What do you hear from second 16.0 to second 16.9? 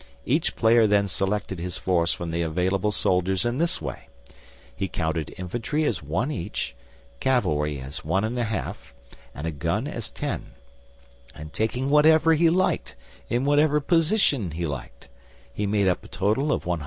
a total of 150.